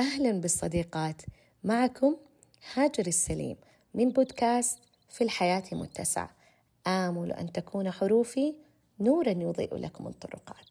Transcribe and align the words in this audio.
أهلا 0.00 0.32
بالصديقات. 0.32 1.22
معكم 1.64 2.16
هاجر 2.74 3.06
السليم 3.06 3.56
من 3.94 4.08
بودكاست 4.08 4.78
في 5.08 5.24
الحياة 5.24 5.62
متسع. 5.72 6.28
آمل 6.86 7.32
أن 7.32 7.52
تكون 7.52 7.90
حروفي 7.90 8.54
نورا 9.00 9.30
يضيء 9.30 9.76
لكم 9.76 10.06
الطرقات. 10.06 10.66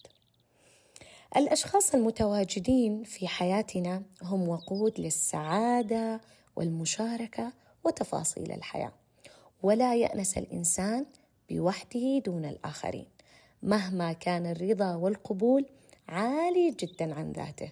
الأشخاص 1.38 1.96
المتواجدين 1.96 3.04
في 3.04 3.28
حياتنا 3.28 4.04
هم 4.21 4.50
وقود 4.50 5.00
للسعادة 5.00 6.21
والمشاركة 6.55 7.54
وتفاصيل 7.84 8.52
الحياة. 8.52 8.93
ولا 9.64 9.96
يأنس 9.96 10.38
الإنسان 10.38 11.05
بوحده 11.50 12.21
دون 12.25 12.46
الآخرين. 12.46 13.07
مهما 13.64 14.14
كان 14.14 14.46
الرضا 14.46 14.96
والقبول 14.96 15.66
عالي 16.07 16.71
جدا 16.71 17.14
عن 17.14 17.32
ذاته. 17.32 17.71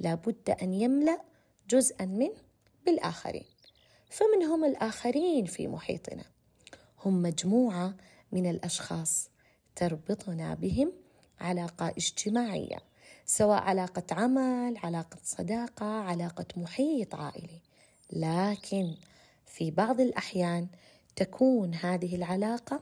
لابد 0.00 0.50
أن 0.62 0.74
يملأ 0.74 1.22
جزءا 1.70 2.04
منه 2.04 2.42
بالآخرين. 2.86 3.44
فمن 4.10 4.44
هم 4.44 4.64
الآخرين 4.64 5.46
في 5.46 5.68
محيطنا؟ 5.68 6.24
هم 7.04 7.22
مجموعة 7.22 7.94
من 8.32 8.50
الأشخاص 8.50 9.30
تربطنا 9.76 10.54
بهم 10.54 10.92
علاقة 11.40 11.88
اجتماعية 11.88 12.78
سواء 13.26 13.62
علاقة 13.62 14.02
عمل 14.10 14.76
علاقة 14.76 15.18
صداقة 15.24 15.86
علاقة 15.86 16.46
محيط 16.56 17.14
عائلي. 17.14 17.60
لكن 18.12 18.94
في 19.46 19.70
بعض 19.70 20.00
الأحيان 20.00 20.68
تكون 21.16 21.74
هذه 21.74 22.16
العلاقة 22.16 22.80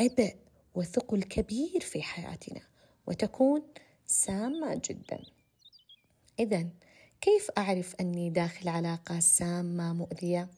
عبء 0.00 0.36
وثقل 0.74 1.22
كبير 1.22 1.80
في 1.80 2.02
حياتنا 2.02 2.60
وتكون 3.06 3.62
سامة 4.06 4.80
جدا. 4.84 5.22
إذا 6.40 6.66
كيف 7.20 7.50
أعرف 7.58 7.94
أني 8.00 8.30
داخل 8.30 8.68
علاقة 8.68 9.20
سامة 9.20 9.92
مؤذية؟ 9.92 10.48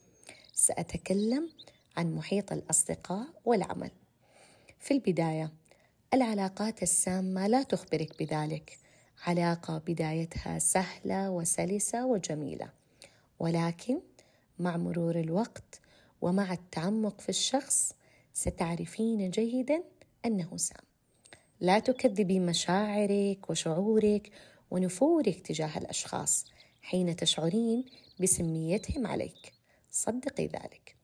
سأتكلم 0.54 1.48
عن 1.96 2.14
محيط 2.14 2.52
الأصدقاء 2.52 3.26
والعمل. 3.44 3.90
في 4.80 4.94
البداية 4.94 5.52
العلاقات 6.14 6.82
السامة 6.82 7.46
لا 7.46 7.62
تخبرك 7.62 8.22
بذلك. 8.22 8.78
علاقة 9.26 9.82
بدايتها 9.86 10.58
سهلة 10.58 11.30
وسلسة 11.30 12.06
وجميلة، 12.06 12.68
ولكن 13.38 14.00
مع 14.58 14.76
مرور 14.76 15.20
الوقت 15.20 15.80
ومع 16.20 16.52
التعمق 16.52 17.20
في 17.20 17.28
الشخص 17.28 17.92
ستعرفين 18.34 19.30
جيدا 19.30 19.82
أنه 20.26 20.56
سام. 20.56 20.84
لا 21.60 21.78
تكذبي 21.78 22.40
مشاعرك 22.40 23.50
وشعورك 23.50 24.30
ونفورك 24.72 25.40
تجاه 25.40 25.78
الأشخاص 25.78 26.46
حين 26.82 27.16
تشعرين 27.16 27.84
بسميتهم 28.20 29.06
عليك. 29.06 29.52
صدقي 29.90 30.46
ذلك. 30.46 30.96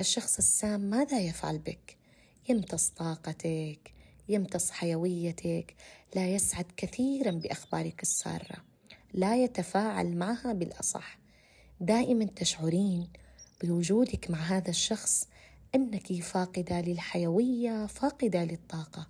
الشخص 0.00 0.38
السام 0.38 0.80
ماذا 0.80 1.20
يفعل 1.20 1.58
بك؟ 1.58 1.96
يمتص 2.48 2.88
طاقتك 2.88 3.92
يمتص 4.28 4.70
حيويتك 4.70 5.74
لا 6.14 6.28
يسعد 6.28 6.66
كثيرا 6.76 7.30
بأخبارك 7.30 8.02
السارة 8.02 8.64
لا 9.14 9.44
يتفاعل 9.44 10.16
معها 10.16 10.52
بالأصح. 10.52 11.18
دائما 11.80 12.24
تشعرين 12.24 13.08
بوجودك 13.62 14.30
مع 14.30 14.38
هذا 14.38 14.70
الشخص 14.70 15.28
أنك 15.74 16.12
فاقدة 16.12 16.80
للحيوية 16.80 17.86
فاقدة 17.86 18.44
للطاقة. 18.44 19.06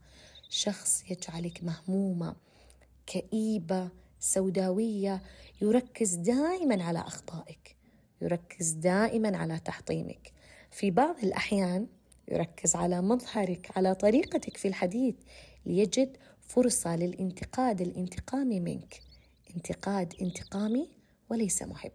شخص 0.49 1.05
يجعلك 1.11 1.65
مهمومة 1.65 2.46
كئيبة 3.07 3.89
سوداوية 4.21 5.23
يركز 5.63 6.15
دائما 6.15 6.85
على 6.85 6.99
أخطائك 6.99 7.77
يركز 8.23 8.71
دائما 8.71 9.37
على 9.37 9.59
تحطيمك. 9.59 10.33
في 10.71 10.91
بعض 10.91 11.25
الأحيان 11.25 11.87
يركز 12.29 12.77
على 12.77 13.03
مظهرك 13.03 13.71
على 13.77 13.95
طريقتك 13.95 14.57
في 14.57 14.69
الحديث 14.69 15.15
ليجد 15.67 16.17
فرصة 16.41 16.97
للانتقاد 16.97 17.81
الانتقامي 17.81 18.61
منك. 18.61 19.01
انتقاد 19.57 20.15
انتقامي 20.23 20.89
وليس 21.31 21.63
محب. 21.63 21.93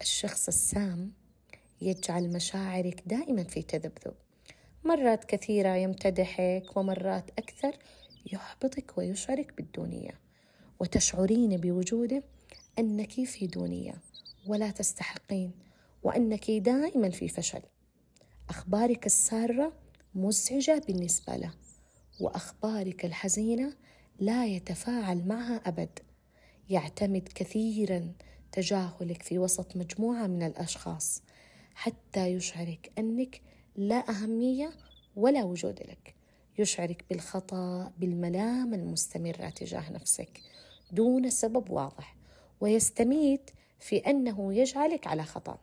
الشخص 0.00 0.48
السام 0.48 1.12
يجعل 1.80 2.32
مشاعرك 2.32 3.02
دائما 3.06 3.44
في 3.44 3.62
تذبذب. 3.62 4.14
مرات 4.84 5.24
كثيرة 5.24 5.74
يمتدحك 5.74 6.76
ومرات 6.76 7.30
أكثر 7.38 7.78
يحبطك 8.32 8.98
ويشعرك 8.98 9.56
بالدونية 9.56 10.20
وتشعرين 10.80 11.56
بوجوده 11.56 12.22
أنك 12.78 13.24
في 13.24 13.46
دونية 13.46 13.94
ولا 14.46 14.70
تستحقين 14.70 15.52
وأنك 16.02 16.50
دائما 16.50 17.10
في 17.10 17.28
فشل. 17.28 17.62
أخبارك 18.48 19.06
السارة 19.06 19.72
مزعجة 20.14 20.82
بالنسبة 20.86 21.36
له 21.36 21.54
وأخبارك 22.20 23.04
الحزينة 23.04 23.74
لا 24.18 24.46
يتفاعل 24.46 25.28
معها 25.28 25.56
أبد. 25.66 25.98
يعتمد 26.70 27.28
كثيرا 27.34 28.12
تجاهلك 28.52 29.22
في 29.22 29.38
وسط 29.38 29.76
مجموعة 29.76 30.26
من 30.26 30.42
الأشخاص 30.42 31.22
حتى 31.74 32.26
يشعرك 32.26 32.92
أنك 32.98 33.40
لا 33.76 34.10
أهمية 34.10 34.72
ولا 35.16 35.44
وجود 35.44 35.80
لك. 35.80 36.17
يشعرك 36.58 37.04
بالخطأ 37.10 37.92
بالملام 37.98 38.74
المستمرة 38.74 39.48
تجاه 39.48 39.92
نفسك 39.92 40.40
دون 40.92 41.30
سبب 41.30 41.70
واضح 41.70 42.16
ويستميت 42.60 43.50
في 43.80 43.96
أنه 43.96 44.54
يجعلك 44.54 45.06
على 45.06 45.24
خطأ. 45.24 45.58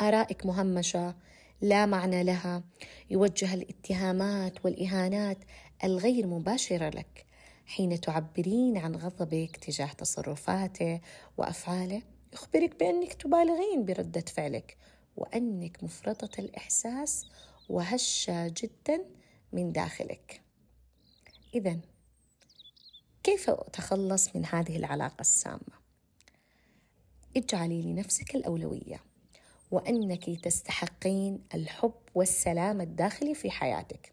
آرائك 0.00 0.46
مهمشة 0.46 1.14
لا 1.60 1.86
معنى 1.86 2.24
لها 2.24 2.62
يوجه 3.10 3.54
الاتهامات 3.54 4.64
والإهانات 4.64 5.38
الغير 5.84 6.26
مباشرة 6.26 6.88
لك 6.88 7.26
حين 7.66 8.00
تعبرين 8.00 8.76
عن 8.76 8.96
غضبك 8.96 9.56
تجاه 9.56 9.92
تصرفاته 9.92 11.00
وأفعاله. 11.36 12.02
يخبرك 12.32 12.78
بأنك 12.80 13.12
تبالغين 13.12 13.84
بردة 13.84 14.20
فعلك 14.20 14.76
وأنك 15.16 15.84
مفرطة 15.84 16.40
الإحساس 16.40 17.26
وهشة 17.68 18.48
جدا 18.48 19.04
من 19.52 19.72
داخلك. 19.72 20.40
اذا 21.54 21.78
كيف 23.22 23.50
أتخلص 23.50 24.36
من 24.36 24.46
هذه 24.46 24.76
العلاقة 24.76 25.20
السامة؟ 25.20 25.76
اجعلي 27.36 27.82
لنفسك 27.82 28.34
الأولوية 28.34 29.00
وأنك 29.70 30.30
تستحقين 30.30 31.44
الحب 31.54 31.94
والسلام 32.14 32.80
الداخلي 32.80 33.34
في 33.34 33.50
حياتك. 33.50 34.12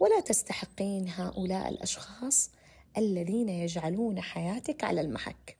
ولا 0.00 0.20
تستحقين 0.20 1.08
هؤلاء 1.08 1.68
الأشخاص 1.68 2.50
الذين 2.96 3.48
يجعلون 3.48 4.20
حياتك 4.20 4.84
على 4.84 5.00
المحك 5.00 5.56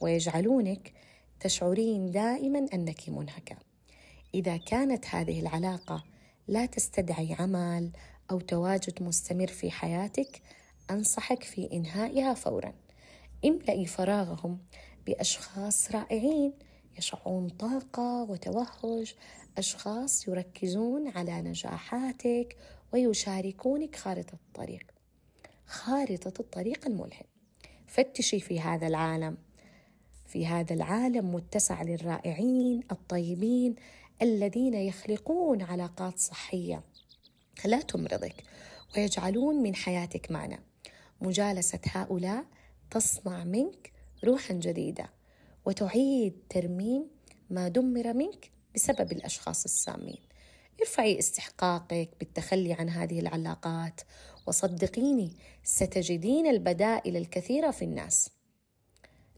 ويجعلونك 0.00 0.92
تشعرين 1.40 2.10
دائما 2.10 2.66
أنك 2.74 3.08
منهكة. 3.08 3.56
إذا 4.34 4.56
كانت 4.56 5.06
هذه 5.06 5.40
العلاقة 5.40 6.04
لا 6.48 6.66
تستدعي 6.66 7.34
عمل 7.34 7.90
أو 8.30 8.40
تواجد 8.40 9.02
مستمر 9.02 9.46
في 9.46 9.70
حياتك 9.70 10.42
أنصحك 10.90 11.42
في 11.42 11.68
إنهائها 11.72 12.34
فورا. 12.34 12.74
املئي 13.44 13.86
فراغهم 13.86 14.58
بأشخاص 15.06 15.92
رائعين 15.92 16.52
يشعرون 16.98 17.48
طاقة 17.48 18.22
وتوهج 18.22 19.14
أشخاص 19.58 20.28
يركزون 20.28 21.08
على 21.08 21.42
نجاحاتك 21.42 22.56
ويشاركونك 22.92 23.96
خارطة 23.96 24.34
الطريق. 24.34 24.86
خارطة 25.66 26.40
الطريق 26.40 26.86
الملهم. 26.86 27.26
فتشي 27.86 28.40
في 28.40 28.60
هذا 28.60 28.86
العالم 28.86 29.36
في 30.26 30.46
هذا 30.46 30.74
العالم 30.74 31.34
متسع 31.34 31.82
للرائعين 31.82 32.80
الطيبين 32.92 33.74
الذين 34.22 34.74
يخلقون 34.74 35.62
علاقات 35.62 36.18
صحية 36.18 36.82
لا 37.64 37.80
تمرضك 37.80 38.44
ويجعلون 38.96 39.62
من 39.62 39.74
حياتك 39.74 40.30
معنى. 40.30 40.60
مجالسة 41.20 41.80
هؤلاء 41.86 42.44
تصنع 42.90 43.44
منك 43.44 43.92
روحا 44.24 44.54
جديدة 44.54 45.10
وتعيد 45.64 46.36
ترميم 46.50 47.06
ما 47.50 47.68
دمر 47.68 48.12
منك 48.12 48.50
بسبب 48.74 49.12
الأشخاص 49.12 49.64
السامين. 49.64 50.18
ارفعي 50.80 51.18
استحقاقك 51.18 52.10
بالتخلي 52.18 52.72
عن 52.72 52.88
هذه 52.88 53.20
العلاقات 53.20 54.00
وصدقيني 54.46 55.36
ستجدين 55.64 56.46
البدائل 56.46 57.16
الكثيرة 57.16 57.70
في 57.70 57.84
الناس. 57.84 58.30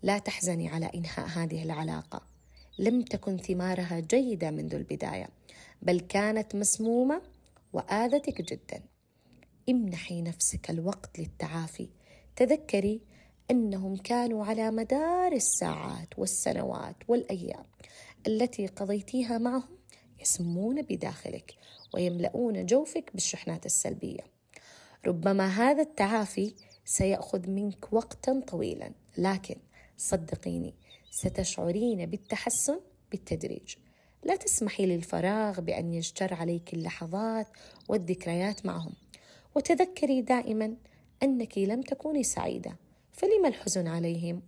لا 0.03 0.19
تحزني 0.19 0.69
على 0.69 0.91
إنهاء 0.95 1.27
هذه 1.27 1.63
العلاقة. 1.63 2.33
لم 2.79 3.03
تكن 3.03 3.37
ثمارها 3.37 4.01
جيدة 4.01 4.51
منذ 4.51 4.75
البداية 4.75 5.29
بل 5.83 6.01
كانت 6.01 6.55
مسمومة 6.55 7.23
وآذتك 7.73 8.43
جدا. 8.43 8.83
امنحي 9.69 10.23
نفسك 10.23 10.71
الوقت 10.71 11.19
للتعافي. 11.19 11.89
تذكري 12.37 13.01
أنهم 13.51 13.97
كانوا 13.97 14.45
على 14.45 14.71
مدار 14.71 15.33
الساعات 15.33 16.19
والسنوات 16.19 16.97
والأيام 17.09 17.65
التي 18.27 18.67
قضيتيها 18.67 19.39
معهم 19.39 19.79
يسمون 20.21 20.83
بداخلك 20.83 21.55
ويملؤون 21.95 22.67
جوفك 22.67 23.11
بالشحنات 23.13 23.67
السلبية. 23.67 24.25
ربما 25.07 25.47
هذا 25.47 25.83
التعافي 25.83 26.55
سيأخذ 26.85 27.51
منك 27.51 27.93
وقتا 27.93 28.41
طويلا 28.41 28.93
لكن 29.19 29.57
صدقيني 29.97 30.75
ستشعرين 31.11 32.07
بالتحسن 32.07 32.81
بالتدريج. 33.11 33.77
لا 34.25 34.37
تسمحي 34.37 34.87
للفراغ 34.87 35.61
بأن 35.61 35.95
يجتر 35.95 36.35
عليك 36.35 36.75
اللحظات 36.75 37.47
والذكريات 37.89 38.67
معهم. 38.67 38.93
وتذكري 39.55 40.23
دائما 40.23 40.77
أنك 41.23 41.59
لم 41.59 41.83
تكوني 41.83 42.23
سعيدة. 42.23 42.77
فلما 43.13 43.49
الحزن 43.49 43.87
عليهم؟ 43.87 44.43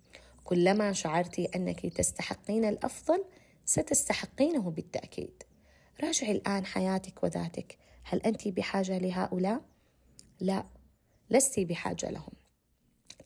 كلما 0.45 0.93
شعرت 0.93 1.39
أنك 1.39 1.87
تستحقين 1.87 2.65
الأفضل 2.65 3.25
ستستحقينه 3.65 4.71
بالتأكيد. 4.71 5.43
راجعي 6.05 6.33
الآن 6.33 6.67
حياتك 6.67 7.25
وذاتك. 7.25 7.79
هل 8.05 8.21
أنت 8.21 8.49
بحاجة 8.49 8.99
لهؤلاء؟ 8.99 9.61
لا 10.41 10.65
لست 11.31 11.61
بحاجة 11.61 12.11
لهم. 12.11 12.33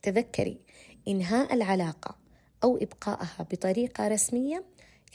تذكري 0.01 0.61
إنهاء 1.07 1.53
العلاقة 1.53 2.15
أو 2.63 2.77
إبقائها 2.77 3.47
بطريقة 3.51 4.07
رسمية 4.07 4.65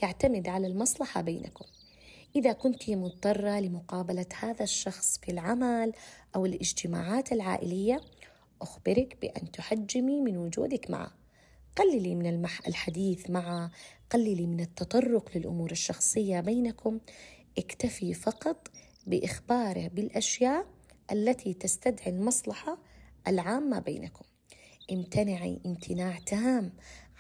يعتمد 0.03 0.49
على 0.49 0.67
المصلحة 0.67 1.21
بينكم. 1.21 1.65
إذا 2.37 2.53
كنت 2.53 2.91
مضطرة 2.91 3.61
لمقابلة 3.61 4.27
هذا 4.41 4.63
الشخص 4.65 5.19
في 5.19 5.31
العمل 5.31 5.93
أو 6.37 6.47
الاجتماعات 6.47 7.33
العائلية 7.33 8.01
أخبرك 8.63 9.17
بأن 9.23 9.51
تحجمي 9.51 10.21
من 10.21 10.37
وجودك 10.37 10.91
معه. 10.91 11.15
قللي 11.77 12.15
من 12.15 12.27
المح 12.27 12.67
الحديث 12.67 13.31
معه 13.31 13.71
قللي 14.11 14.47
من 14.47 14.61
التطرق 14.61 15.31
للأمور 15.37 15.71
الشخصية 15.71 16.41
بينكم. 16.41 17.01
اكتفي 17.59 18.15
فقط 18.15 18.69
بإخباره 19.07 19.89
بالأشياء 19.89 20.67
التي 21.13 21.55
تستدعي 21.55 22.11
المصلحة 22.11 22.79
العامة 23.29 23.79
بينكم. 23.79 24.25
امتنعي 24.93 25.61
امتناع 25.67 26.19
تام 26.19 26.73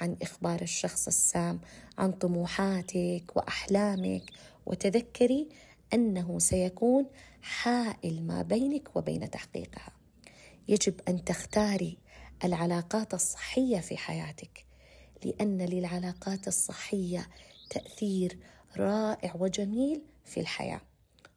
عن 0.04 0.16
إخبار 0.22 0.62
الشخص 0.62 1.06
السام 1.06 1.60
عن 1.98 2.12
طموحاتك 2.12 3.36
وأحلامك. 3.36 4.30
وتذكري 4.66 5.48
أنه 5.94 6.38
سيكون 6.38 7.06
حائل 7.42 8.22
ما 8.26 8.42
بينك 8.42 8.96
وبين 8.96 9.30
تحقيقها. 9.30 9.92
يجب 10.68 10.94
أن 11.08 11.24
تختاري 11.24 11.98
العلاقات 12.44 13.14
الصحية 13.14 13.80
في 13.80 13.96
حياتك 13.96 14.64
لأن 15.24 15.62
للعلاقات 15.62 16.48
الصحية 16.48 17.28
تأثير 17.70 18.38
رائع 18.76 19.34
وجميل 19.38 20.02
في 20.24 20.40
الحياة. 20.40 20.80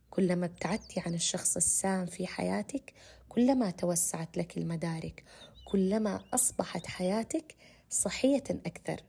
كلما 0.10 0.46
ابتعدت 0.46 1.00
عن 1.00 1.14
الشخص 1.14 1.56
السام 1.56 2.06
في 2.06 2.28
حياتك 2.28 2.94
كلما 3.30 3.72
توسعت 3.72 4.38
لك 4.38 4.58
المدارك 4.58 5.24
كلما 5.66 6.24
أصبحت 6.34 6.86
حياتك 6.86 7.56
صحية 7.90 8.44
أكثر. 8.50 9.04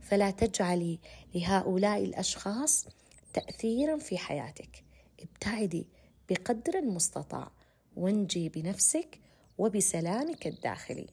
فلا 0.00 0.30
تجعلي 0.30 0.98
لهؤلاء 1.34 2.04
الأشخاص 2.04 2.86
تأثيرا 3.32 3.96
في 3.96 4.18
حياتك. 4.18 4.84
ابتعدي 5.20 5.86
بقدر 6.30 6.78
المستطاع. 6.78 7.50
وانجي 7.96 8.48
بنفسك 8.48 9.20
وبسلامك 9.58 10.46
الداخلي. 10.46 11.06